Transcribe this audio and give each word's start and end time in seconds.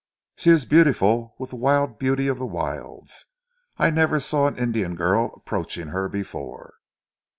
She 0.35 0.49
is 0.49 0.65
beautiful 0.65 1.35
with 1.37 1.51
the 1.51 1.57
wild 1.57 1.99
beauty 1.99 2.27
of 2.27 2.39
the 2.39 2.45
wilds. 2.47 3.27
I 3.77 3.91
never 3.91 4.19
saw 4.19 4.47
an 4.47 4.57
Indian 4.57 4.95
girl 4.95 5.31
approaching 5.35 5.89
her 5.89 6.09
before." 6.09 6.77